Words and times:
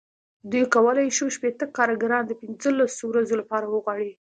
دوی 0.51 0.63
کولای 0.73 1.15
شول 1.17 1.29
شپېته 1.37 1.65
کارګران 1.77 2.23
د 2.27 2.31
پنځلسو 2.41 3.01
ورځو 3.07 3.35
لپاره 3.41 3.65
وغواړي. 3.67 4.11